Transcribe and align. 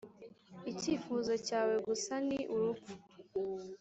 icyifuzo 0.71 1.33
cyawe 1.47 1.75
gusa 1.87 2.13
ni 2.27 2.39
urupfu 2.53 2.93